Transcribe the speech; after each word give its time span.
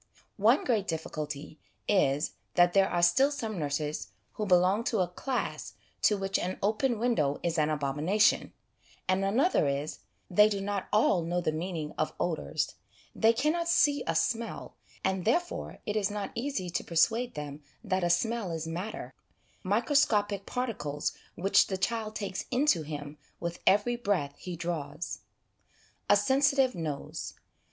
One 0.37 0.63
great 0.63 0.87
difficulty 0.87 1.59
is, 1.87 2.31
that 2.55 2.73
there 2.73 2.89
are 2.89 3.03
still 3.03 3.29
some 3.31 3.59
nurses 3.59 4.07
who 4.33 4.47
belong 4.47 4.83
to 4.85 5.01
a 5.01 5.07
class 5.07 5.73
to 6.01 6.17
which 6.17 6.39
an 6.39 6.57
open 6.63 6.97
window 6.97 7.39
is 7.43 7.59
an 7.59 7.69
abomination; 7.69 8.51
and 9.07 9.23
another 9.23 9.67
is, 9.67 9.99
they 10.27 10.49
do 10.49 10.59
not 10.59 10.87
all 10.91 11.21
know 11.21 11.39
the 11.39 11.51
meaning 11.51 11.93
of 11.99 12.13
odours: 12.19 12.73
they 13.13 13.31
cannot 13.31 13.67
see' 13.69 14.01
a 14.07 14.15
smell,' 14.15 14.73
and, 15.03 15.23
therefore, 15.23 15.77
it 15.85 15.95
is 15.95 16.09
not 16.09 16.31
easy 16.33 16.71
to 16.71 16.83
persuade 16.83 17.35
them 17.35 17.61
that 17.83 18.03
a 18.03 18.09
smell 18.09 18.49
is 18.49 18.65
matter, 18.65 19.13
microscopic 19.61 20.47
particles 20.47 21.13
which 21.35 21.67
the 21.67 21.77
child 21.77 22.15
takes 22.15 22.45
into 22.49 22.81
him 22.81 23.19
with 23.39 23.59
every 23.67 23.95
breath 23.97 24.33
he 24.39 24.55
draws. 24.55 25.19
A 26.09 26.15
Sensitive 26.17 26.73
Nose. 26.73 27.35